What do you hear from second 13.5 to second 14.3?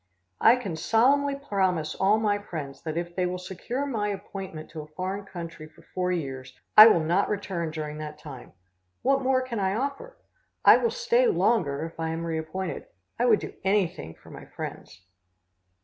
anything